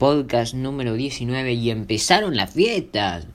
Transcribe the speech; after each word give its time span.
podcast 0.00 0.54
número 0.54 0.94
19 0.94 1.52
y 1.52 1.68
empezaron 1.68 2.34
las 2.34 2.54
fiestas. 2.54 3.26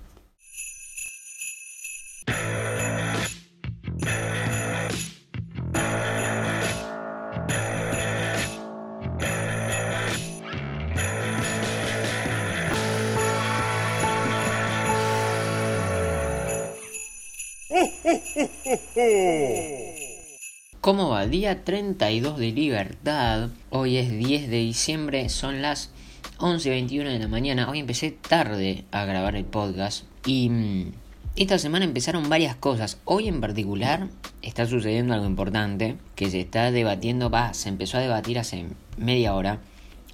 ¿Cómo 20.82 21.10
va? 21.10 21.28
Día 21.28 21.64
32 21.64 22.40
de 22.40 22.52
libertad. 22.52 23.50
Hoy 23.70 23.98
es 23.98 24.10
10 24.10 24.50
de 24.50 24.58
diciembre, 24.58 25.30
son 25.30 25.62
las 25.62 25.92
11.21 26.38 27.04
de 27.06 27.20
la 27.20 27.28
mañana. 27.28 27.70
Hoy 27.70 27.80
empecé 27.80 28.12
tarde 28.12 28.86
a 28.92 29.06
grabar 29.06 29.36
el 29.36 29.46
podcast 29.46 30.06
y 30.26 30.50
mm, 30.50 30.92
esta 31.36 31.58
semana 31.58 31.86
empezaron 31.86 32.30
varias 32.30 32.56
cosas. 32.56 33.00
Hoy 33.06 33.28
en 33.28 33.42
particular 33.42 34.10
está 34.42 34.66
sucediendo 34.66 35.14
algo 35.14 35.26
importante 35.26 35.98
que 36.16 36.30
se 36.30 36.42
está 36.42 36.72
debatiendo, 36.72 37.30
va, 37.30 37.54
se 37.54 37.70
empezó 37.70 37.98
a 37.98 38.02
debatir 38.02 38.40
hace 38.40 38.66
media 38.98 39.34
hora 39.34 39.60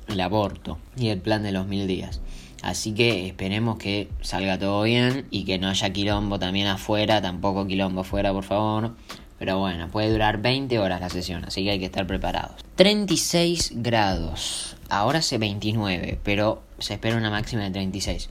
el 0.07 0.19
aborto 0.21 0.77
y 0.95 1.09
el 1.09 1.19
plan 1.19 1.43
de 1.43 1.51
los 1.51 1.67
mil 1.67 1.87
días. 1.87 2.21
Así 2.61 2.93
que 2.93 3.27
esperemos 3.27 3.77
que 3.77 4.07
salga 4.21 4.59
todo 4.59 4.83
bien 4.83 5.25
y 5.31 5.45
que 5.45 5.57
no 5.57 5.67
haya 5.67 5.91
quilombo 5.91 6.37
también 6.37 6.67
afuera, 6.67 7.21
tampoco 7.21 7.65
quilombo 7.65 8.01
afuera, 8.01 8.31
por 8.31 8.43
favor. 8.43 8.95
Pero 9.41 9.57
bueno, 9.57 9.87
puede 9.87 10.11
durar 10.11 10.39
20 10.39 10.77
horas 10.77 11.01
la 11.01 11.09
sesión, 11.09 11.43
así 11.45 11.63
que 11.63 11.71
hay 11.71 11.79
que 11.79 11.85
estar 11.85 12.05
preparados. 12.05 12.63
36 12.75 13.71
grados. 13.77 14.75
Ahora 14.87 15.17
hace 15.17 15.39
29, 15.39 16.19
pero 16.23 16.61
se 16.77 16.93
espera 16.93 17.17
una 17.17 17.31
máxima 17.31 17.63
de 17.63 17.71
36. 17.71 18.29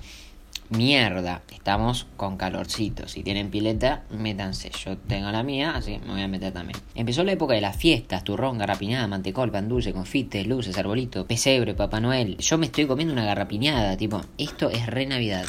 Mierda, 0.69 1.43
estamos 1.53 2.07
con 2.17 2.37
calorcito. 2.37 3.09
Si 3.09 3.25
tienen 3.25 3.51
pileta, 3.51 4.05
métanse. 4.11 4.71
Yo 4.85 4.99
tengo 4.99 5.33
la 5.33 5.43
mía, 5.43 5.73
así 5.75 5.95
que 5.95 5.99
me 5.99 6.13
voy 6.13 6.23
a 6.23 6.29
meter 6.29 6.53
también. 6.53 6.79
Empezó 6.95 7.25
la 7.25 7.33
época 7.33 7.55
de 7.55 7.61
las 7.61 7.77
fiestas, 7.77 8.23
turrón, 8.23 8.59
garrapiñada, 8.59 9.09
mantecol, 9.09 9.51
pan 9.51 9.69
dulce, 9.69 9.93
confites, 9.93 10.47
luces, 10.47 10.79
arbolito, 10.79 11.27
pesebre, 11.27 11.75
papá 11.75 11.99
Noel. 11.99 12.37
Yo 12.37 12.57
me 12.57 12.67
estoy 12.67 12.87
comiendo 12.87 13.13
una 13.13 13.25
garrapiñada, 13.25 13.97
tipo, 13.97 14.21
esto 14.39 14.71
es 14.71 14.87
re 14.87 15.07
Navidad 15.07 15.45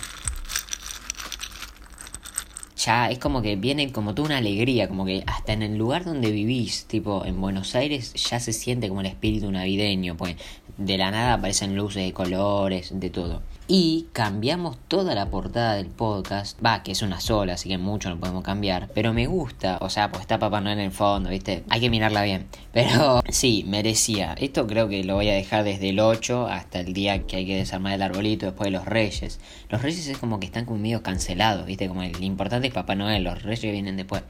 ya 2.85 3.09
es 3.09 3.19
como 3.19 3.41
que 3.41 3.55
viene 3.55 3.91
como 3.91 4.15
toda 4.15 4.27
una 4.27 4.37
alegría, 4.37 4.87
como 4.87 5.05
que 5.05 5.23
hasta 5.27 5.53
en 5.53 5.61
el 5.61 5.77
lugar 5.77 6.03
donde 6.05 6.31
vivís, 6.31 6.85
tipo 6.85 7.25
en 7.25 7.39
Buenos 7.39 7.75
Aires, 7.75 8.13
ya 8.13 8.39
se 8.39 8.53
siente 8.53 8.89
como 8.89 9.01
el 9.01 9.07
espíritu 9.07 9.51
navideño, 9.51 10.17
pues 10.17 10.35
de 10.77 10.97
la 10.97 11.11
nada 11.11 11.33
aparecen 11.35 11.75
luces 11.75 12.03
de 12.03 12.13
colores, 12.13 12.91
de 12.93 13.09
todo. 13.09 13.41
Y 13.73 14.07
cambiamos 14.11 14.77
toda 14.89 15.15
la 15.15 15.29
portada 15.29 15.75
del 15.75 15.85
podcast. 15.85 16.59
Va, 16.61 16.83
que 16.83 16.91
es 16.91 17.03
una 17.03 17.21
sola, 17.21 17.53
así 17.53 17.69
que 17.69 17.77
mucho 17.77 18.09
no 18.09 18.19
podemos 18.19 18.43
cambiar. 18.43 18.89
Pero 18.93 19.13
me 19.13 19.27
gusta, 19.27 19.77
o 19.79 19.89
sea, 19.89 20.11
pues 20.11 20.19
está 20.19 20.37
Papá 20.39 20.59
Noel 20.59 20.79
en 20.79 20.87
el 20.87 20.91
fondo, 20.91 21.29
¿viste? 21.29 21.63
Hay 21.69 21.79
que 21.79 21.89
mirarla 21.89 22.21
bien. 22.23 22.47
Pero 22.73 23.21
sí, 23.29 23.63
merecía. 23.65 24.33
Esto 24.33 24.67
creo 24.67 24.89
que 24.89 25.05
lo 25.05 25.15
voy 25.15 25.29
a 25.29 25.33
dejar 25.33 25.63
desde 25.63 25.87
el 25.87 26.01
8 26.01 26.47
hasta 26.47 26.81
el 26.81 26.91
día 26.91 27.25
que 27.25 27.37
hay 27.37 27.45
que 27.45 27.55
desarmar 27.55 27.93
el 27.93 28.01
arbolito, 28.01 28.45
después 28.45 28.65
de 28.65 28.71
los 28.71 28.83
Reyes. 28.83 29.39
Los 29.69 29.81
Reyes 29.81 30.05
es 30.05 30.17
como 30.17 30.41
que 30.41 30.47
están 30.47 30.65
como 30.65 30.77
medio 30.77 31.01
cancelados, 31.01 31.65
¿viste? 31.65 31.87
Como 31.87 32.03
el 32.03 32.21
importante 32.25 32.67
es 32.67 32.73
Papá 32.73 32.95
Noel, 32.95 33.23
los 33.23 33.41
Reyes 33.41 33.71
vienen 33.71 33.95
después. 33.95 34.23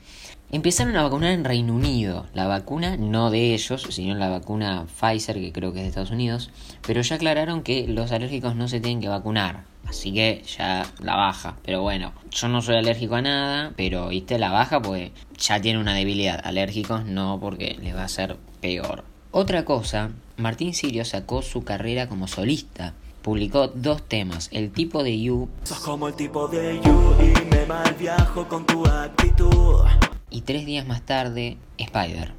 Empezaron 0.54 0.98
a 0.98 1.04
vacunar 1.04 1.32
en 1.32 1.46
Reino 1.46 1.74
Unido. 1.74 2.26
La 2.34 2.46
vacuna 2.46 2.98
no 2.98 3.32
de 3.32 3.54
ellos, 3.54 3.88
sino 3.90 4.16
la 4.16 4.28
vacuna 4.28 4.86
Pfizer, 4.86 5.38
que 5.38 5.54
creo 5.54 5.72
que 5.72 5.80
es 5.80 5.84
de 5.84 5.90
Estados 5.90 6.12
Unidos. 6.12 6.50
Pero 6.86 7.00
ya 7.02 7.16
aclararon 7.16 7.64
que 7.64 7.88
los 7.88 8.12
alérgicos 8.12 8.54
no 8.58 8.68
se 8.68 8.82
tienen 8.82 9.00
que 9.00 9.08
vacunar. 9.08 9.64
Así 9.88 10.14
que 10.14 10.44
ya 10.58 10.86
la 11.00 11.16
baja. 11.16 11.56
Pero 11.64 11.82
bueno, 11.82 12.12
yo 12.32 12.50
no 12.50 12.62
soy 12.62 12.76
alérgico 12.76 13.16
a 13.16 13.22
nada. 13.22 13.72
Pero 13.78 14.10
viste, 14.10 14.40
la 14.40 14.52
baja 14.52 14.82
pues 14.82 15.12
ya 15.38 15.62
tiene 15.62 15.80
una 15.80 15.94
debilidad. 15.94 16.42
Alérgicos 16.44 17.06
no, 17.06 17.40
porque 17.40 17.78
les 17.82 17.96
va 17.96 18.04
a 18.04 18.10
ser 18.10 18.36
peor. 18.60 19.06
Otra 19.32 19.64
cosa, 19.64 20.12
Martín 20.36 20.74
Sirio 20.74 21.06
sacó 21.06 21.42
su 21.44 21.64
carrera 21.64 22.10
como 22.10 22.28
solista 22.28 22.94
publicó 23.22 23.68
dos 23.68 24.02
temas, 24.02 24.50
el 24.52 24.72
tipo 24.72 25.04
de 25.04 25.22
You. 25.22 25.48
Sos 25.64 25.80
como 25.80 26.08
el 26.08 26.16
tipo 26.16 26.48
de 26.48 26.82
You 26.84 27.14
y 27.20 27.56
me 27.56 27.68
mal 27.68 27.94
viajo 27.94 28.48
con 28.48 28.66
tu 28.66 28.84
actitud 28.88 29.86
y 30.32 30.42
tres 30.42 30.66
días 30.66 30.88
más 30.88 31.02
tarde, 31.02 31.58
Spider. 31.78 32.32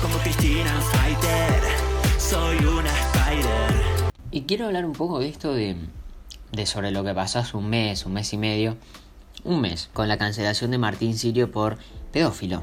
Como 0.00 0.18
Cristina 0.18 0.70
Fighter, 0.92 1.62
soy 2.18 2.56
una 2.58 2.90
Spider. 2.90 4.10
Y 4.30 4.42
quiero 4.42 4.66
hablar 4.66 4.84
un 4.84 4.92
poco 4.92 5.18
de 5.18 5.28
esto 5.28 5.54
de, 5.54 5.76
de 6.52 6.66
sobre 6.66 6.90
lo 6.90 7.02
que 7.02 7.14
pasó 7.14 7.40
hace 7.40 7.56
un 7.56 7.68
mes, 7.70 8.04
un 8.04 8.12
mes 8.12 8.32
y 8.34 8.36
medio, 8.36 8.76
un 9.42 9.60
mes, 9.62 9.88
con 9.92 10.06
la 10.06 10.18
cancelación 10.18 10.70
de 10.70 10.78
Martín 10.78 11.16
Sirio 11.16 11.50
por 11.50 11.78
pedófilo. 12.12 12.62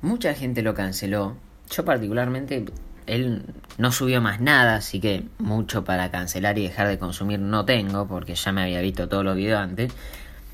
Mucha 0.00 0.34
gente 0.34 0.62
lo 0.62 0.74
canceló, 0.74 1.36
yo 1.70 1.84
particularmente, 1.84 2.64
él 3.06 3.44
no 3.76 3.92
subió 3.92 4.22
más 4.22 4.40
nada, 4.40 4.76
así 4.76 4.98
que 4.98 5.24
mucho 5.38 5.84
para 5.84 6.10
cancelar 6.10 6.58
y 6.58 6.62
dejar 6.62 6.88
de 6.88 6.98
consumir 6.98 7.38
no 7.38 7.66
tengo, 7.66 8.06
porque 8.06 8.34
ya 8.34 8.50
me 8.50 8.62
había 8.62 8.80
visto 8.80 9.08
todos 9.08 9.24
los 9.24 9.36
videos 9.36 9.60
antes, 9.60 9.92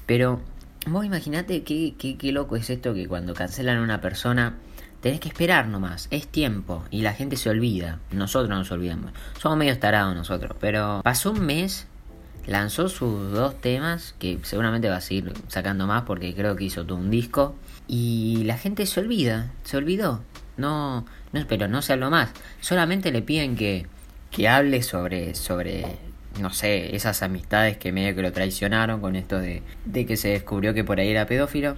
pero 0.07 0.41
Vos 0.87 1.05
imaginate 1.05 1.63
qué, 1.63 1.95
qué, 1.99 2.17
qué 2.17 2.33
loco 2.33 2.57
es 2.57 2.71
esto 2.71 2.95
que 2.95 3.07
cuando 3.07 3.35
cancelan 3.35 3.79
a 3.79 3.83
una 3.83 4.01
persona 4.01 4.57
tenés 5.01 5.21
que 5.21 5.29
esperar 5.29 5.67
nomás, 5.67 6.09
es 6.11 6.27
tiempo 6.27 6.85
y 6.91 7.03
la 7.03 7.13
gente 7.13 7.37
se 7.37 7.51
olvida, 7.51 7.99
nosotros 8.13 8.51
nos 8.51 8.71
olvidamos, 8.71 9.13
somos 9.39 9.59
medio 9.59 9.79
tarados 9.79 10.15
nosotros, 10.15 10.57
pero 10.61 11.01
pasó 11.03 11.33
un 11.33 11.45
mes, 11.45 11.87
lanzó 12.47 12.89
sus 12.89 13.31
dos 13.33 13.61
temas, 13.61 14.15
que 14.19 14.39
seguramente 14.43 14.89
va 14.89 14.97
a 14.97 15.01
seguir 15.01 15.33
sacando 15.49 15.87
más 15.87 16.03
porque 16.03 16.35
creo 16.35 16.57
que 16.57 16.65
hizo 16.65 16.85
todo 16.85 16.99
un 16.99 17.11
disco, 17.11 17.55
y 17.87 18.45
la 18.45 18.59
gente 18.59 18.87
se 18.87 19.01
olvida, 19.01 19.53
se 19.65 19.77
olvidó, 19.77 20.23
no, 20.57 21.07
no, 21.33 21.47
pero 21.49 21.69
no 21.69 21.83
se 21.83 21.95
habló 21.95 22.11
más, 22.11 22.31
solamente 22.61 23.11
le 23.11 23.23
piden 23.23 23.57
que, 23.57 23.87
que 24.31 24.49
hable 24.49 24.83
sobre, 24.83 25.35
sobre 25.35 25.99
no 26.39 26.51
sé, 26.51 26.95
esas 26.95 27.23
amistades 27.23 27.77
que 27.77 27.93
medio 27.93 28.15
que 28.15 28.23
lo 28.23 28.33
traicionaron 28.33 29.01
con 29.01 29.17
esto 29.17 29.39
de, 29.39 29.63
de 29.85 30.07
que 30.07 30.17
se 30.17 30.29
descubrió 30.29 30.75
que 30.75 30.85
por 30.85 31.01
ahí 31.01 31.09
era 31.09 31.27
pedófilo. 31.27 31.77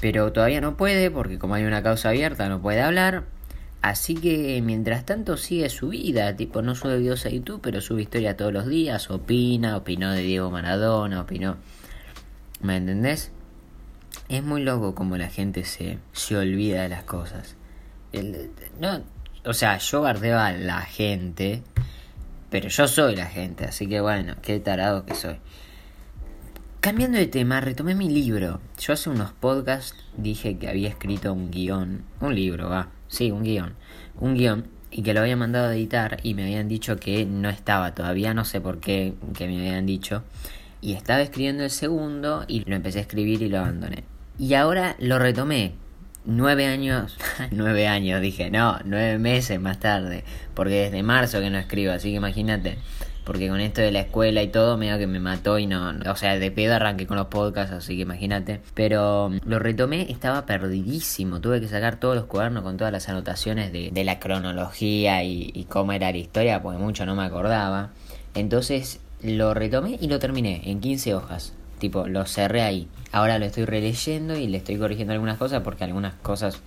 Pero 0.00 0.32
todavía 0.32 0.60
no 0.60 0.76
puede 0.76 1.10
porque 1.10 1.38
como 1.38 1.54
hay 1.54 1.64
una 1.64 1.82
causa 1.82 2.08
abierta 2.08 2.48
no 2.48 2.60
puede 2.60 2.80
hablar. 2.80 3.24
Así 3.82 4.14
que 4.14 4.62
mientras 4.62 5.04
tanto 5.04 5.36
sigue 5.36 5.68
su 5.68 5.88
vida, 5.88 6.36
tipo 6.36 6.62
no 6.62 6.76
sube 6.76 6.98
videos 6.98 7.26
a 7.26 7.30
YouTube, 7.30 7.60
pero 7.60 7.80
sube 7.80 8.02
historia 8.02 8.36
todos 8.36 8.52
los 8.52 8.66
días, 8.68 9.10
opina, 9.10 9.76
opinó 9.76 10.12
de 10.12 10.22
Diego 10.22 10.50
Maradona, 10.50 11.20
opinó... 11.20 11.56
¿Me 12.60 12.76
entendés? 12.76 13.32
Es 14.28 14.44
muy 14.44 14.62
loco 14.62 14.94
como 14.94 15.16
la 15.16 15.28
gente 15.28 15.64
se, 15.64 15.98
se 16.12 16.36
olvida 16.36 16.82
de 16.82 16.90
las 16.90 17.02
cosas. 17.02 17.56
no, 18.80 19.02
o 19.44 19.52
sea, 19.52 19.78
yo 19.78 20.02
bardeo 20.02 20.38
a 20.38 20.52
la 20.52 20.82
gente, 20.82 21.64
pero 22.52 22.68
yo 22.68 22.86
soy 22.86 23.16
la 23.16 23.24
gente, 23.24 23.64
así 23.64 23.86
que 23.86 24.02
bueno, 24.02 24.34
qué 24.42 24.60
tarado 24.60 25.06
que 25.06 25.14
soy. 25.14 25.36
Cambiando 26.80 27.16
de 27.16 27.26
tema, 27.26 27.62
retomé 27.62 27.94
mi 27.94 28.10
libro. 28.10 28.60
Yo 28.78 28.92
hace 28.92 29.08
unos 29.08 29.32
podcasts 29.32 29.96
dije 30.18 30.58
que 30.58 30.68
había 30.68 30.90
escrito 30.90 31.32
un 31.32 31.50
guion. 31.50 32.04
Un 32.20 32.34
libro, 32.34 32.68
va. 32.68 32.90
Sí, 33.08 33.30
un 33.30 33.42
guion. 33.42 33.72
Un 34.20 34.34
guion. 34.34 34.66
Y 34.90 35.02
que 35.02 35.14
lo 35.14 35.20
había 35.20 35.34
mandado 35.34 35.70
a 35.70 35.74
editar 35.74 36.18
y 36.22 36.34
me 36.34 36.42
habían 36.42 36.68
dicho 36.68 36.96
que 36.98 37.24
no 37.24 37.48
estaba 37.48 37.94
todavía. 37.94 38.34
No 38.34 38.44
sé 38.44 38.60
por 38.60 38.80
qué 38.80 39.14
que 39.34 39.46
me 39.46 39.58
habían 39.58 39.86
dicho. 39.86 40.22
Y 40.82 40.92
estaba 40.92 41.22
escribiendo 41.22 41.64
el 41.64 41.70
segundo 41.70 42.44
y 42.48 42.68
lo 42.68 42.76
empecé 42.76 42.98
a 42.98 43.02
escribir 43.02 43.40
y 43.40 43.48
lo 43.48 43.60
abandoné. 43.60 44.04
Y 44.38 44.52
ahora 44.54 44.94
lo 44.98 45.18
retomé 45.18 45.72
nueve 46.24 46.66
años, 46.66 47.16
nueve 47.50 47.86
años, 47.88 48.20
dije, 48.20 48.50
no, 48.50 48.78
nueve 48.84 49.18
meses 49.18 49.60
más 49.60 49.78
tarde, 49.80 50.24
porque 50.54 50.84
desde 50.84 51.02
marzo 51.02 51.40
que 51.40 51.50
no 51.50 51.58
escribo, 51.58 51.92
así 51.92 52.10
que 52.10 52.16
imagínate, 52.16 52.78
porque 53.24 53.48
con 53.48 53.60
esto 53.60 53.80
de 53.80 53.92
la 53.92 54.00
escuela 54.00 54.42
y 54.42 54.48
todo, 54.48 54.76
medio 54.76 54.98
que 54.98 55.06
me 55.06 55.20
mató 55.20 55.58
y 55.58 55.66
no, 55.66 55.92
o 56.10 56.16
sea, 56.16 56.38
de 56.38 56.50
pedo 56.50 56.74
arranqué 56.74 57.06
con 57.06 57.16
los 57.16 57.28
podcasts, 57.28 57.72
así 57.72 57.96
que 57.96 58.02
imagínate, 58.02 58.60
pero 58.74 59.30
lo 59.44 59.58
retomé, 59.58 60.10
estaba 60.10 60.46
perdidísimo, 60.46 61.40
tuve 61.40 61.60
que 61.60 61.68
sacar 61.68 61.96
todos 61.96 62.16
los 62.16 62.24
cuadernos 62.26 62.62
con 62.62 62.76
todas 62.76 62.92
las 62.92 63.08
anotaciones 63.08 63.72
de, 63.72 63.90
de 63.92 64.04
la 64.04 64.18
cronología 64.18 65.22
y, 65.24 65.50
y 65.54 65.64
cómo 65.64 65.92
era 65.92 66.10
la 66.10 66.18
historia, 66.18 66.62
porque 66.62 66.78
mucho 66.78 67.06
no 67.06 67.14
me 67.14 67.24
acordaba, 67.24 67.90
entonces 68.34 69.00
lo 69.22 69.54
retomé 69.54 69.98
y 70.00 70.08
lo 70.08 70.18
terminé 70.18 70.62
en 70.64 70.80
15 70.80 71.14
hojas, 71.14 71.54
tipo, 71.82 72.06
lo 72.06 72.24
cerré 72.26 72.62
ahí. 72.62 72.88
Ahora 73.10 73.40
lo 73.40 73.44
estoy 73.44 73.64
releyendo 73.64 74.36
y 74.36 74.46
le 74.46 74.58
estoy 74.58 74.78
corrigiendo 74.78 75.14
algunas 75.14 75.36
cosas 75.36 75.62
porque 75.62 75.82
algunas 75.82 76.14
cosas 76.14 76.60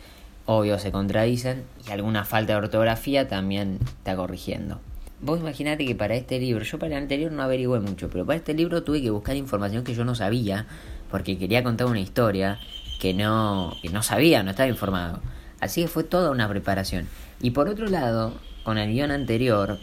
obvio 0.45 0.77
se 0.77 0.91
contradicen 0.91 1.63
y 1.87 1.91
alguna 1.91 2.25
falta 2.25 2.51
de 2.51 2.59
ortografía 2.59 3.29
también 3.29 3.79
está 3.81 4.17
corrigiendo. 4.17 4.81
Vos 5.21 5.39
imaginate 5.39 5.85
que 5.85 5.95
para 5.95 6.15
este 6.15 6.37
libro, 6.37 6.65
yo 6.65 6.77
para 6.77 6.97
el 6.97 7.01
anterior 7.01 7.31
no 7.31 7.43
averigüé 7.43 7.79
mucho, 7.79 8.09
pero 8.09 8.25
para 8.25 8.35
este 8.35 8.53
libro 8.53 8.83
tuve 8.83 9.01
que 9.01 9.09
buscar 9.09 9.37
información 9.37 9.85
que 9.85 9.95
yo 9.95 10.03
no 10.03 10.15
sabía 10.15 10.67
porque 11.09 11.37
quería 11.37 11.63
contar 11.63 11.87
una 11.87 12.01
historia 12.01 12.59
que 12.99 13.13
no, 13.13 13.73
que 13.81 13.89
no 13.89 14.03
sabía, 14.03 14.43
no 14.43 14.51
estaba 14.51 14.67
informado. 14.67 15.21
Así 15.61 15.81
que 15.81 15.87
fue 15.87 16.03
toda 16.03 16.29
una 16.29 16.49
preparación. 16.49 17.07
Y 17.41 17.51
por 17.51 17.69
otro 17.69 17.87
lado, 17.87 18.33
con 18.65 18.77
el 18.77 18.91
guion 18.91 19.11
anterior, 19.11 19.79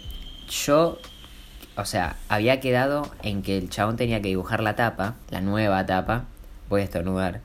yo 0.67 0.99
o 1.76 1.84
sea, 1.84 2.16
había 2.28 2.60
quedado 2.60 3.10
en 3.22 3.42
que 3.42 3.56
el 3.56 3.70
chabón 3.70 3.96
tenía 3.96 4.20
que 4.20 4.28
dibujar 4.28 4.62
la 4.62 4.76
tapa, 4.76 5.16
la 5.30 5.40
nueva 5.40 5.86
tapa. 5.86 6.24
Voy 6.69 6.82
a 6.82 6.84
estornudar. 6.84 7.40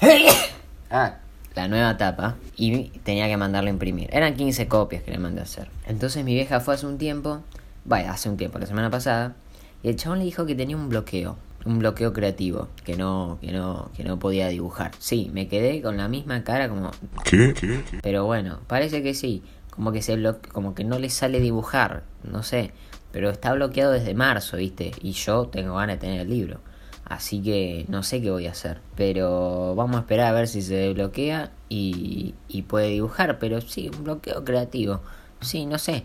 ah, 0.90 1.16
la 1.54 1.68
nueva 1.68 1.96
tapa. 1.96 2.36
Y 2.56 2.90
tenía 3.04 3.26
que 3.26 3.36
mandarla 3.36 3.70
a 3.70 3.72
imprimir. 3.72 4.08
Eran 4.12 4.34
15 4.34 4.68
copias 4.68 5.02
que 5.02 5.10
le 5.10 5.18
mandé 5.18 5.40
a 5.40 5.44
hacer. 5.44 5.68
Entonces 5.86 6.24
mi 6.24 6.34
vieja 6.34 6.60
fue 6.60 6.74
hace 6.74 6.86
un 6.86 6.98
tiempo. 6.98 7.42
Vaya, 7.84 8.12
hace 8.12 8.28
un 8.28 8.36
tiempo, 8.36 8.58
la 8.58 8.66
semana 8.66 8.90
pasada. 8.90 9.34
Y 9.82 9.88
el 9.88 9.96
chabón 9.96 10.20
le 10.20 10.24
dijo 10.24 10.46
que 10.46 10.54
tenía 10.54 10.76
un 10.76 10.88
bloqueo. 10.88 11.36
Un 11.64 11.78
bloqueo 11.78 12.12
creativo. 12.12 12.68
Que 12.84 12.96
no, 12.96 13.38
que 13.40 13.50
no, 13.50 13.90
que 13.96 14.04
no 14.04 14.18
podía 14.18 14.48
dibujar. 14.48 14.92
Sí, 14.98 15.30
me 15.32 15.48
quedé 15.48 15.82
con 15.82 15.96
la 15.96 16.08
misma 16.08 16.44
cara 16.44 16.68
como. 16.68 16.92
¿Qué? 17.24 17.54
¿Qué? 17.54 17.82
Pero 18.02 18.24
bueno, 18.24 18.60
parece 18.68 19.02
que 19.02 19.14
sí. 19.14 19.42
Como 19.70 19.90
que 19.90 20.02
se 20.02 20.16
como 20.52 20.74
que 20.74 20.84
no 20.84 20.98
le 20.98 21.10
sale 21.10 21.40
dibujar. 21.40 22.04
No 22.22 22.42
sé. 22.42 22.72
Pero 23.12 23.30
está 23.30 23.52
bloqueado 23.52 23.92
desde 23.92 24.14
marzo, 24.14 24.56
¿viste? 24.56 24.92
Y 25.02 25.12
yo 25.12 25.46
tengo 25.46 25.76
ganas 25.76 25.96
de 25.96 26.00
tener 26.00 26.20
el 26.22 26.30
libro. 26.30 26.60
Así 27.04 27.42
que 27.42 27.84
no 27.88 28.02
sé 28.02 28.22
qué 28.22 28.30
voy 28.30 28.46
a 28.46 28.52
hacer. 28.52 28.80
Pero 28.96 29.74
vamos 29.74 29.96
a 29.96 30.00
esperar 30.00 30.28
a 30.28 30.32
ver 30.32 30.48
si 30.48 30.62
se 30.62 30.92
bloquea 30.94 31.52
y, 31.68 32.34
y 32.48 32.62
puede 32.62 32.88
dibujar. 32.88 33.38
Pero 33.38 33.60
sí, 33.60 33.90
un 33.94 34.04
bloqueo 34.04 34.44
creativo. 34.44 35.00
Sí, 35.40 35.66
no 35.66 35.78
sé. 35.78 36.04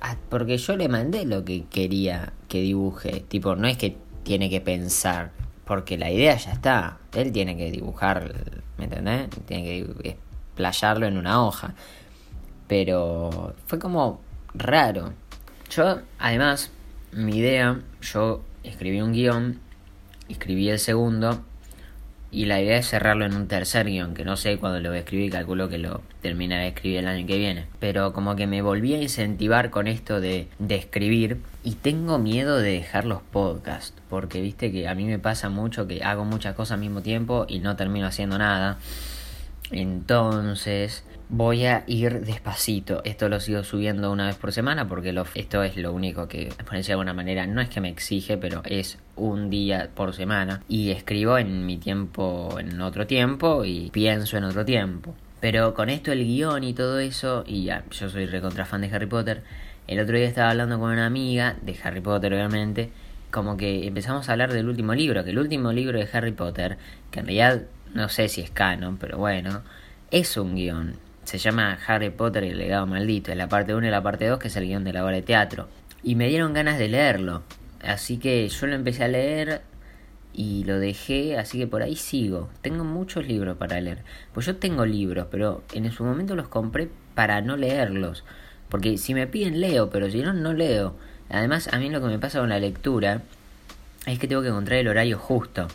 Ah, 0.00 0.16
porque 0.30 0.58
yo 0.58 0.76
le 0.76 0.88
mandé 0.88 1.24
lo 1.26 1.44
que 1.44 1.64
quería 1.64 2.32
que 2.48 2.60
dibuje. 2.60 3.24
Tipo, 3.28 3.56
no 3.56 3.68
es 3.68 3.76
que 3.76 3.96
tiene 4.22 4.48
que 4.48 4.60
pensar. 4.60 5.32
Porque 5.66 5.98
la 5.98 6.10
idea 6.10 6.36
ya 6.36 6.52
está. 6.52 6.98
Él 7.14 7.32
tiene 7.32 7.56
que 7.56 7.70
dibujar. 7.70 8.32
¿Me 8.78 8.84
entendés? 8.84 9.28
Tiene 9.46 9.64
que 9.64 10.16
playarlo 10.54 11.06
en 11.06 11.18
una 11.18 11.44
hoja. 11.44 11.74
Pero 12.68 13.54
fue 13.66 13.78
como 13.78 14.20
raro. 14.54 15.12
Yo, 15.74 16.00
además, 16.18 16.70
mi 17.12 17.38
idea, 17.38 17.80
yo 18.02 18.42
escribí 18.62 19.00
un 19.00 19.14
guion, 19.14 19.58
escribí 20.28 20.68
el 20.68 20.78
segundo, 20.78 21.42
y 22.30 22.44
la 22.44 22.60
idea 22.60 22.76
es 22.76 22.88
cerrarlo 22.88 23.24
en 23.24 23.34
un 23.34 23.48
tercer 23.48 23.86
guion, 23.86 24.12
que 24.12 24.22
no 24.22 24.36
sé 24.36 24.58
cuándo 24.58 24.80
lo 24.80 24.90
voy 24.90 24.98
a 24.98 25.00
escribir, 25.00 25.32
calculo 25.32 25.70
que 25.70 25.78
lo 25.78 26.02
terminaré 26.20 26.64
de 26.64 26.68
escribir 26.68 26.98
el 26.98 27.06
año 27.06 27.26
que 27.26 27.38
viene. 27.38 27.66
Pero 27.80 28.12
como 28.12 28.36
que 28.36 28.46
me 28.46 28.60
volví 28.60 28.92
a 28.92 29.00
incentivar 29.00 29.70
con 29.70 29.88
esto 29.88 30.20
de, 30.20 30.46
de 30.58 30.74
escribir, 30.74 31.38
y 31.64 31.76
tengo 31.76 32.18
miedo 32.18 32.58
de 32.58 32.72
dejar 32.72 33.06
los 33.06 33.22
podcasts, 33.22 33.94
porque 34.10 34.42
viste 34.42 34.72
que 34.72 34.88
a 34.88 34.94
mí 34.94 35.06
me 35.06 35.18
pasa 35.18 35.48
mucho 35.48 35.88
que 35.88 36.04
hago 36.04 36.26
muchas 36.26 36.54
cosas 36.54 36.72
al 36.72 36.80
mismo 36.80 37.00
tiempo 37.00 37.46
y 37.48 37.60
no 37.60 37.76
termino 37.76 38.06
haciendo 38.06 38.36
nada. 38.36 38.76
Entonces, 39.72 41.04
voy 41.32 41.64
a 41.64 41.82
ir 41.86 42.20
despacito. 42.20 43.02
Esto 43.04 43.28
lo 43.30 43.40
sigo 43.40 43.64
subiendo 43.64 44.12
una 44.12 44.26
vez 44.26 44.36
por 44.36 44.52
semana 44.52 44.86
porque 44.86 45.12
lo, 45.12 45.24
esto 45.34 45.62
es 45.62 45.76
lo 45.78 45.92
único 45.92 46.28
que, 46.28 46.52
por 46.58 46.72
decirlo 46.72 46.82
de 46.82 46.92
alguna 46.92 47.14
manera, 47.14 47.46
no 47.46 47.62
es 47.62 47.70
que 47.70 47.80
me 47.80 47.88
exige, 47.88 48.36
pero 48.36 48.62
es 48.66 48.98
un 49.16 49.48
día 49.48 49.88
por 49.94 50.14
semana. 50.14 50.62
Y 50.68 50.90
escribo 50.90 51.38
en 51.38 51.64
mi 51.64 51.78
tiempo, 51.78 52.56
en 52.58 52.80
otro 52.80 53.06
tiempo 53.06 53.64
y 53.64 53.90
pienso 53.90 54.36
en 54.36 54.44
otro 54.44 54.64
tiempo. 54.64 55.14
Pero 55.40 55.74
con 55.74 55.88
esto 55.88 56.12
el 56.12 56.24
guion 56.24 56.62
y 56.64 56.74
todo 56.74 56.98
eso, 57.00 57.44
y 57.46 57.64
ya, 57.64 57.82
yo 57.90 58.10
soy 58.10 58.26
recontra 58.26 58.66
fan 58.66 58.82
de 58.82 58.94
Harry 58.94 59.06
Potter. 59.06 59.42
El 59.88 59.98
otro 60.00 60.16
día 60.16 60.28
estaba 60.28 60.50
hablando 60.50 60.78
con 60.78 60.92
una 60.92 61.06
amiga 61.06 61.56
de 61.62 61.76
Harry 61.82 62.00
Potter, 62.00 62.32
obviamente. 62.34 62.90
Como 63.30 63.56
que 63.56 63.86
empezamos 63.86 64.28
a 64.28 64.32
hablar 64.32 64.52
del 64.52 64.68
último 64.68 64.94
libro, 64.94 65.24
que 65.24 65.30
el 65.30 65.38
último 65.38 65.72
libro 65.72 65.98
de 65.98 66.08
Harry 66.12 66.32
Potter, 66.32 66.76
que 67.10 67.20
en 67.20 67.26
realidad 67.26 67.62
no 67.94 68.08
sé 68.08 68.28
si 68.28 68.40
es 68.40 68.50
canon, 68.50 68.96
pero 68.96 69.18
bueno, 69.18 69.62
es 70.10 70.36
un 70.36 70.54
guion 70.54 70.96
se 71.24 71.38
llama 71.38 71.78
Harry 71.86 72.10
Potter 72.10 72.44
y 72.44 72.48
el 72.48 72.58
legado 72.58 72.86
maldito, 72.86 73.30
en 73.32 73.38
la 73.38 73.48
parte 73.48 73.74
1 73.74 73.86
y 73.86 73.90
la 73.90 74.02
parte 74.02 74.26
2, 74.26 74.38
que 74.38 74.48
es 74.48 74.56
el 74.56 74.66
guion 74.66 74.84
de 74.84 74.92
la 74.92 75.04
obra 75.04 75.16
de 75.16 75.22
teatro. 75.22 75.68
Y 76.02 76.16
me 76.16 76.28
dieron 76.28 76.52
ganas 76.52 76.78
de 76.78 76.88
leerlo. 76.88 77.42
Así 77.82 78.18
que 78.18 78.48
yo 78.48 78.66
lo 78.66 78.74
empecé 78.74 79.04
a 79.04 79.08
leer 79.08 79.62
y 80.32 80.64
lo 80.64 80.78
dejé, 80.78 81.38
así 81.38 81.58
que 81.58 81.66
por 81.66 81.82
ahí 81.82 81.96
sigo. 81.96 82.48
Tengo 82.60 82.84
muchos 82.84 83.26
libros 83.26 83.56
para 83.56 83.80
leer. 83.80 83.98
Pues 84.32 84.46
yo 84.46 84.56
tengo 84.56 84.84
libros, 84.84 85.28
pero 85.30 85.62
en 85.72 85.90
su 85.92 86.04
momento 86.04 86.34
los 86.34 86.48
compré 86.48 86.88
para 87.14 87.40
no 87.40 87.56
leerlos. 87.56 88.24
Porque 88.68 88.98
si 88.98 89.14
me 89.14 89.26
piden 89.26 89.60
leo, 89.60 89.90
pero 89.90 90.10
si 90.10 90.22
no, 90.22 90.32
no 90.32 90.52
leo. 90.52 90.96
Además, 91.28 91.68
a 91.72 91.78
mí 91.78 91.88
lo 91.88 92.00
que 92.00 92.08
me 92.08 92.18
pasa 92.18 92.40
con 92.40 92.48
la 92.48 92.58
lectura 92.58 93.22
es 94.06 94.18
que 94.18 94.26
tengo 94.26 94.42
que 94.42 94.48
encontrar 94.48 94.80
el 94.80 94.88
horario 94.88 95.18
justo. 95.18 95.68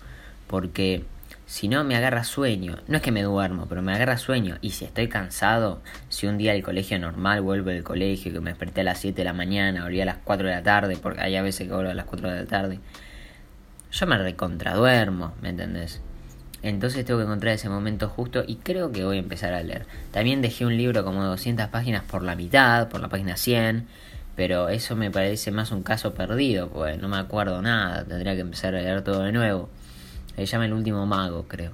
Porque 0.48 1.06
si 1.48 1.70
no, 1.70 1.86
me 1.86 1.96
agarra 1.96 2.26
sueño. 2.26 2.78
No 2.88 2.98
es 2.98 3.02
que 3.02 3.14
me 3.14 3.24
duermo, 3.24 3.68
pero 3.70 3.82
me 3.82 3.96
agarra 3.96 4.18
sueño. 4.18 4.58
Y 4.62 4.72
si 4.72 4.84
estoy 4.84 5.08
cansado, 5.08 5.82
si 6.10 6.28
un 6.28 6.38
día 6.38 6.54
el 6.54 6.62
colegio 6.62 7.00
normal 7.00 7.42
vuelvo 7.42 7.70
del 7.70 7.84
colegio, 7.84 8.34
que 8.34 8.42
me 8.42 8.52
desperté 8.52 8.82
a 8.82 8.84
las 8.84 9.00
7 9.00 9.16
de 9.16 9.24
la 9.24 9.32
mañana, 9.32 9.86
volví 9.86 10.02
a 10.02 10.06
las 10.06 10.18
4 10.26 10.46
de 10.46 10.54
la 10.54 10.62
tarde, 10.62 10.98
porque 11.02 11.22
hay 11.22 11.38
a 11.38 11.42
veces 11.42 11.68
que 11.68 11.74
vuelvo 11.74 11.90
a 11.90 11.94
las 11.94 12.06
4 12.06 12.30
de 12.30 12.36
la 12.42 12.46
tarde, 12.46 12.80
yo 13.90 14.08
me 14.08 14.18
recontraduermo, 14.18 15.36
¿me 15.42 15.50
entendés? 15.50 16.02
Entonces 16.64 17.06
tengo 17.06 17.20
que 17.20 17.26
encontrar 17.26 17.54
ese 17.54 17.70
momento 17.70 18.10
justo 18.10 18.44
y 18.46 18.58
creo 18.58 18.92
que 18.92 19.06
voy 19.06 19.16
a 19.16 19.20
empezar 19.20 19.54
a 19.54 19.64
leer. 19.64 19.86
También 20.12 20.42
dejé 20.42 20.66
un 20.66 20.76
libro 20.76 21.06
como 21.06 21.24
200 21.24 21.70
páginas 21.70 22.04
por 22.04 22.24
la 22.24 22.36
mitad, 22.36 22.90
por 22.90 23.00
la 23.00 23.08
página 23.08 23.38
100, 23.38 23.88
pero 24.36 24.68
eso 24.68 24.98
me 24.98 25.12
parece 25.12 25.52
más 25.52 25.72
un 25.72 25.82
caso 25.82 26.14
perdido, 26.14 26.68
pues 26.70 27.00
no 27.00 27.08
me 27.08 27.18
acuerdo 27.18 27.62
nada, 27.62 28.04
tendría 28.04 28.36
que 28.36 28.42
empezar 28.42 28.76
a 28.76 28.82
leer 28.82 29.02
todo 29.02 29.24
de 29.24 29.32
nuevo. 29.32 29.70
Se 30.38 30.46
llama 30.46 30.66
El 30.66 30.74
último 30.74 31.06
mago, 31.06 31.48
creo. 31.48 31.72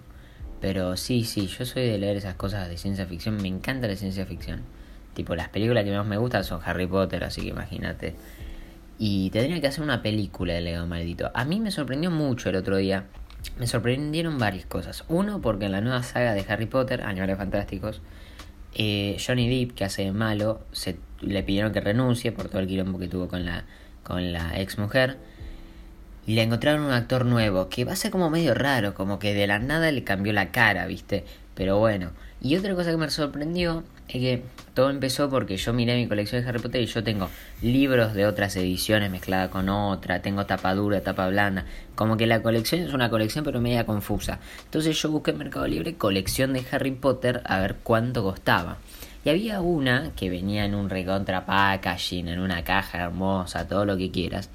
Pero 0.62 0.96
sí, 0.96 1.26
sí, 1.26 1.48
yo 1.48 1.66
soy 1.66 1.84
de 1.84 1.98
leer 1.98 2.16
esas 2.16 2.36
cosas 2.36 2.70
de 2.70 2.78
ciencia 2.78 3.06
ficción. 3.06 3.36
Me 3.36 3.50
encanta 3.50 3.88
la 3.88 3.98
ciencia 3.98 4.26
ficción. 4.26 4.62
Tipo, 5.14 5.36
las 5.36 5.50
películas 5.50 5.84
que 5.84 5.92
más 5.92 6.06
me 6.06 6.16
gustan 6.18 6.46
son 6.46 6.62
Harry 6.64 6.88
Potter, 6.88 7.26
así 7.26 7.42
que 7.42 7.50
imagínate. 7.50 8.16
Y 8.98 9.30
tendría 9.32 9.60
que 9.60 9.68
hacer 9.68 9.84
una 9.84 10.02
película 10.02 10.54
de 10.54 10.62
Legado 10.62 10.88
Maldito. 10.88 11.30
A 11.34 11.44
mí 11.44 11.60
me 11.60 11.72
sorprendió 11.72 12.10
mucho 12.10 12.50
el 12.50 12.56
otro 12.56 12.78
día. 12.78 13.08
Me 13.60 13.68
sorprendieron 13.68 14.40
varias 14.40 14.66
cosas. 14.66 15.04
Uno, 15.10 15.42
porque 15.42 15.66
en 15.66 15.74
la 15.74 15.82
nueva 15.82 16.02
saga 16.02 16.34
de 16.34 16.46
Harry 16.48 16.68
Potter, 16.68 17.02
Animales 17.02 17.38
Fantásticos, 17.38 18.02
eh, 18.74 19.18
Johnny 19.20 19.50
Depp, 19.50 19.76
que 19.76 19.84
hace 19.84 20.04
de 20.06 20.14
malo, 20.14 20.62
se, 20.72 20.98
le 21.20 21.44
pidieron 21.44 21.74
que 21.74 21.82
renuncie 21.82 22.32
por 22.32 22.48
todo 22.48 22.62
el 22.62 22.68
quilombo 22.68 22.98
que 22.98 23.10
tuvo 23.10 23.28
con 23.28 23.46
la, 23.46 23.66
con 24.04 24.32
la 24.32 24.58
ex 24.62 24.78
mujer 24.78 25.18
y 26.26 26.36
le 26.36 26.44
encontraron 26.44 26.84
un 26.84 26.92
actor 26.92 27.26
nuevo, 27.26 27.70
que 27.70 27.86
va 27.86 27.94
a 27.94 27.98
ser 27.98 28.12
como 28.12 28.30
medio 28.30 28.54
raro, 28.54 28.94
como 28.94 29.20
que 29.20 29.34
de 29.34 29.48
la 29.48 29.60
nada 29.60 29.92
le 29.92 30.04
cambió 30.04 30.32
la 30.34 30.52
cara, 30.52 30.86
¿viste? 30.86 31.26
Pero 31.56 31.78
bueno. 31.80 32.12
Y 32.42 32.58
otra 32.58 32.76
cosa 32.76 32.92
que 32.92 32.98
me 32.98 33.10
sorprendió 33.10 33.84
es 34.10 34.16
que 34.16 34.44
todo 34.74 34.90
empezó 34.90 35.30
porque 35.30 35.56
yo 35.56 35.72
miré 35.72 35.96
mi 35.96 36.08
colección 36.08 36.42
de 36.42 36.50
Harry 36.50 36.60
Potter 36.60 36.82
y 36.82 36.88
yo 36.88 37.02
tengo 37.04 37.30
libros 37.62 38.14
de 38.14 38.26
otras 38.26 38.56
ediciones 38.58 39.10
mezcladas 39.10 39.50
con 39.50 39.70
otra, 39.70 40.22
tengo 40.22 40.46
tapa 40.46 40.74
dura, 40.74 41.00
tapa 41.00 41.28
blanda, 41.30 41.66
como 41.96 42.18
que 42.18 42.28
la 42.28 42.42
colección 42.42 42.82
es 42.82 42.94
una 42.94 43.10
colección 43.10 43.46
pero 43.46 43.62
media 43.62 43.86
confusa. 43.86 44.40
Entonces 44.66 45.02
yo 45.02 45.10
busqué 45.10 45.32
en 45.32 45.38
Mercado 45.38 45.68
Libre 45.68 45.96
colección 45.96 46.52
de 46.52 46.66
Harry 46.72 46.92
Potter 46.92 47.42
a 47.46 47.60
ver 47.60 47.78
cuánto 47.82 48.24
costaba. 48.24 48.78
Y 49.24 49.30
había 49.30 49.62
una 49.62 50.12
que 50.18 50.30
venía 50.30 50.66
en 50.66 50.76
un 50.76 50.90
recontra 50.90 51.46
packaging, 51.46 52.28
en 52.28 52.40
una 52.42 52.66
caja 52.66 53.04
hermosa, 53.04 53.70
todo 53.70 53.86
lo 53.86 53.96
que 53.96 54.12
quieras 54.12 54.50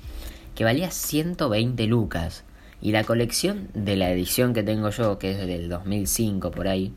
que 0.59 0.65
valía 0.65 0.91
120 0.91 1.87
lucas. 1.87 2.43
Y 2.83 2.91
la 2.91 3.05
colección 3.05 3.69
de 3.75 3.95
la 3.95 4.11
edición 4.11 4.55
que 4.55 4.65
tengo 4.65 4.91
yo, 4.91 5.17
que 5.17 5.31
es 5.31 5.47
del 5.47 5.69
2005 5.69 6.51
por 6.51 6.67
ahí, 6.67 6.93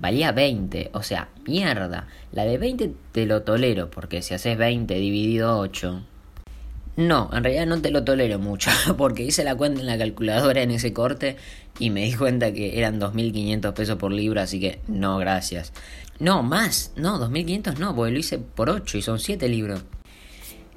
valía 0.00 0.32
20. 0.32 0.88
O 0.94 1.02
sea, 1.02 1.28
mierda. 1.46 2.08
La 2.32 2.46
de 2.46 2.56
20 2.56 2.90
te 3.12 3.26
lo 3.26 3.42
tolero, 3.42 3.90
porque 3.90 4.22
si 4.22 4.32
haces 4.32 4.56
20 4.56 4.94
dividido 4.94 5.58
8... 5.58 6.06
No, 6.96 7.28
en 7.34 7.44
realidad 7.44 7.66
no 7.66 7.82
te 7.82 7.90
lo 7.90 8.02
tolero 8.02 8.38
mucho, 8.38 8.70
porque 8.96 9.24
hice 9.24 9.44
la 9.44 9.56
cuenta 9.56 9.80
en 9.80 9.88
la 9.88 9.98
calculadora 9.98 10.62
en 10.62 10.70
ese 10.70 10.94
corte 10.94 11.36
y 11.78 11.90
me 11.90 12.04
di 12.04 12.14
cuenta 12.14 12.50
que 12.54 12.78
eran 12.78 12.98
2.500 12.98 13.74
pesos 13.74 13.96
por 13.96 14.12
libro, 14.12 14.40
así 14.40 14.58
que 14.58 14.80
no, 14.88 15.18
gracias. 15.18 15.74
No, 16.18 16.42
más, 16.42 16.92
no, 16.96 17.18
2.500 17.18 17.76
no, 17.76 17.94
porque 17.94 18.12
lo 18.12 18.18
hice 18.18 18.38
por 18.38 18.70
8 18.70 18.96
y 18.96 19.02
son 19.02 19.18
7 19.18 19.48
libros. 19.48 19.84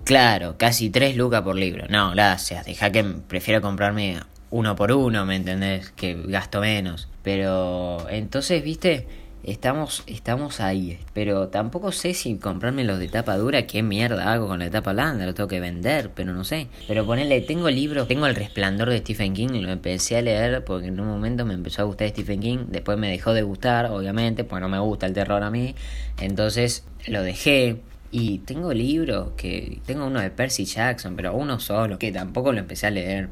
Claro, 0.05 0.55
casi 0.59 0.91
3 0.91 1.17
lucas 1.17 1.41
por 1.41 1.55
libro. 1.55 1.87
No, 1.89 2.11
gracias. 2.11 2.63
Deja 2.67 2.91
que 2.91 3.03
prefiero 3.03 3.59
comprarme 3.61 4.19
uno 4.51 4.75
por 4.75 4.91
uno, 4.91 5.25
¿me 5.25 5.35
entendés? 5.35 5.89
Que 5.89 6.15
gasto 6.27 6.61
menos. 6.61 7.09
Pero 7.23 8.07
entonces, 8.11 8.63
viste, 8.63 9.07
estamos, 9.43 10.03
estamos 10.05 10.59
ahí. 10.59 10.99
Pero 11.13 11.47
tampoco 11.47 11.91
sé 11.91 12.13
si 12.13 12.37
comprarme 12.37 12.83
los 12.83 12.99
de 12.99 13.07
tapa 13.07 13.35
dura, 13.35 13.65
qué 13.65 13.81
mierda 13.81 14.31
hago 14.31 14.47
con 14.47 14.59
la 14.59 14.69
tapa 14.69 14.93
blanda, 14.93 15.25
lo 15.25 15.33
tengo 15.33 15.47
que 15.47 15.59
vender, 15.59 16.11
pero 16.13 16.33
no 16.33 16.43
sé. 16.43 16.67
Pero 16.87 17.03
ponerle, 17.03 17.41
tengo 17.41 17.67
libros, 17.71 18.07
tengo 18.07 18.27
El 18.27 18.35
Resplandor 18.35 18.91
de 18.91 18.99
Stephen 18.99 19.33
King, 19.33 19.47
lo 19.63 19.71
empecé 19.71 20.17
a 20.17 20.21
leer 20.21 20.63
porque 20.63 20.85
en 20.85 20.99
un 20.99 21.07
momento 21.07 21.45
me 21.45 21.55
empezó 21.55 21.81
a 21.81 21.85
gustar 21.85 22.09
Stephen 22.09 22.41
King, 22.41 22.57
después 22.67 22.99
me 22.99 23.09
dejó 23.09 23.33
de 23.33 23.41
gustar, 23.41 23.87
obviamente, 23.87 24.43
porque 24.43 24.61
no 24.61 24.69
me 24.69 24.77
gusta 24.77 25.07
el 25.07 25.13
terror 25.13 25.41
a 25.41 25.49
mí. 25.49 25.73
Entonces 26.21 26.85
lo 27.07 27.23
dejé. 27.23 27.81
Y 28.17 28.37
tengo 28.39 28.73
libros 28.73 29.31
que. 29.35 29.81
Tengo 29.85 30.05
uno 30.05 30.21
de 30.21 30.29
Percy 30.29 30.63
Jackson, 30.63 31.17
pero 31.17 31.35
uno 31.35 31.59
solo, 31.59 31.99
que 31.99 32.13
tampoco 32.13 32.53
lo 32.53 32.59
empecé 32.59 32.87
a 32.87 32.89
leer. 32.89 33.27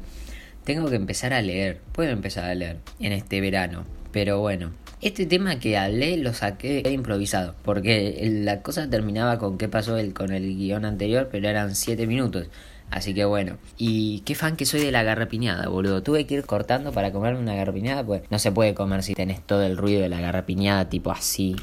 Tengo 0.64 0.90
que 0.90 0.96
empezar 0.96 1.32
a 1.32 1.40
leer. 1.40 1.80
Puedo 1.92 2.10
empezar 2.10 2.44
a 2.44 2.54
leer 2.54 2.76
en 3.00 3.12
este 3.12 3.40
verano. 3.40 3.86
Pero 4.12 4.40
bueno, 4.40 4.72
este 5.00 5.24
tema 5.24 5.58
que 5.58 5.78
hablé 5.78 6.18
lo 6.18 6.34
saqué 6.34 6.82
improvisado. 6.92 7.54
Porque 7.62 8.28
la 8.44 8.60
cosa 8.60 8.90
terminaba 8.90 9.38
con 9.38 9.56
qué 9.56 9.70
pasó 9.70 9.96
el, 9.96 10.12
con 10.12 10.34
el 10.34 10.54
guion 10.54 10.84
anterior, 10.84 11.30
pero 11.32 11.48
eran 11.48 11.74
7 11.74 12.06
minutos. 12.06 12.48
Así 12.90 13.14
que 13.14 13.24
bueno. 13.24 13.56
Y 13.78 14.20
qué 14.26 14.34
fan 14.34 14.54
que 14.54 14.66
soy 14.66 14.80
de 14.82 14.92
la 14.92 15.02
garrapiñada, 15.02 15.66
boludo. 15.68 16.02
Tuve 16.02 16.26
que 16.26 16.34
ir 16.34 16.44
cortando 16.44 16.92
para 16.92 17.10
comerme 17.10 17.40
una 17.40 17.54
garrapiñada, 17.54 18.04
pues 18.04 18.20
no 18.28 18.38
se 18.38 18.52
puede 18.52 18.74
comer 18.74 19.02
si 19.02 19.14
tenés 19.14 19.40
todo 19.40 19.62
el 19.62 19.78
ruido 19.78 20.02
de 20.02 20.10
la 20.10 20.20
garrapiñada, 20.20 20.90
tipo 20.90 21.10
así. 21.10 21.56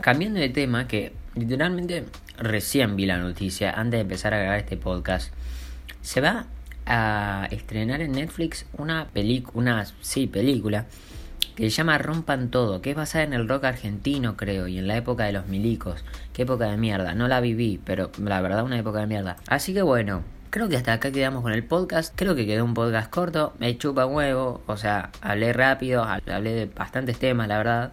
Cambiando 0.00 0.40
de 0.40 0.48
tema, 0.48 0.88
que 0.88 1.12
literalmente 1.34 2.04
recién 2.38 2.96
vi 2.96 3.06
la 3.06 3.18
noticia 3.18 3.72
antes 3.72 3.98
de 3.98 4.02
empezar 4.02 4.34
a 4.34 4.38
grabar 4.38 4.58
este 4.58 4.76
podcast. 4.76 5.32
Se 6.00 6.20
va 6.20 6.46
a 6.86 7.46
estrenar 7.50 8.00
en 8.00 8.12
Netflix 8.12 8.66
una 8.76 9.06
película, 9.12 9.86
sí, 10.00 10.26
película 10.26 10.86
que 11.54 11.64
se 11.64 11.70
llama 11.70 11.98
Rompan 11.98 12.50
Todo, 12.50 12.80
que 12.80 12.90
es 12.90 12.96
basada 12.96 13.24
en 13.24 13.34
el 13.34 13.48
rock 13.48 13.64
argentino, 13.64 14.36
creo, 14.36 14.68
y 14.68 14.78
en 14.78 14.88
la 14.88 14.96
época 14.96 15.24
de 15.24 15.32
los 15.32 15.48
milicos. 15.48 16.04
Qué 16.32 16.42
época 16.42 16.70
de 16.70 16.76
mierda, 16.76 17.14
no 17.14 17.28
la 17.28 17.40
viví, 17.40 17.80
pero 17.84 18.10
la 18.18 18.40
verdad 18.40 18.64
una 18.64 18.78
época 18.78 19.00
de 19.00 19.06
mierda. 19.06 19.36
Así 19.48 19.74
que 19.74 19.82
bueno, 19.82 20.22
creo 20.50 20.68
que 20.68 20.76
hasta 20.76 20.94
acá 20.94 21.12
quedamos 21.12 21.42
con 21.42 21.52
el 21.52 21.64
podcast. 21.64 22.14
Creo 22.16 22.34
que 22.34 22.46
quedó 22.46 22.64
un 22.64 22.74
podcast 22.74 23.10
corto, 23.10 23.52
me 23.58 23.76
chupa 23.76 24.06
huevo, 24.06 24.62
o 24.66 24.76
sea, 24.76 25.10
hablé 25.20 25.52
rápido, 25.52 26.04
hablé 26.04 26.54
de 26.54 26.66
bastantes 26.66 27.18
temas, 27.18 27.48
la 27.48 27.58
verdad. 27.58 27.92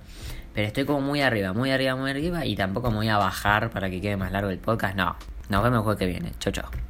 Pero 0.53 0.68
estoy 0.68 0.86
como 0.86 1.01
muy 1.01 1.22
arriba, 1.22 1.53
muy 1.53 1.72
arriba, 1.72 1.96
muy 1.96 2.12
arriba, 2.12 2.46
y 2.46 2.56
tampoco 2.56 2.89
me 2.91 2.98
voy 2.98 3.10
a 3.10 3.18
bajar 3.18 3.70
para 3.70 3.89
que 3.89 4.01
quede 4.01 4.18
más 4.18 4.32
largo 4.32 4.50
el 4.50 4.60
podcast. 4.60 4.96
No, 4.96 5.15
nos 5.50 5.63
vemos 5.63 5.79
el 5.79 5.84
jueves 5.84 6.00
que 6.00 6.06
viene. 6.08 6.32
Chau, 6.39 6.51
chau. 6.51 6.88